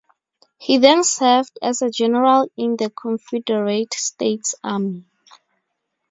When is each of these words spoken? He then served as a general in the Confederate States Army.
He 0.57 0.79
then 0.79 1.03
served 1.03 1.59
as 1.61 1.83
a 1.83 1.91
general 1.91 2.49
in 2.57 2.75
the 2.75 2.89
Confederate 2.89 3.93
States 3.93 4.55
Army. 4.63 5.05